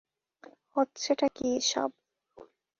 হচ্ছেটা 0.75 1.27
কী 1.35 1.47
এসব? 1.57 1.89